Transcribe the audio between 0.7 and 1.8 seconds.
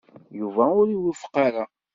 ur iwufeq ara.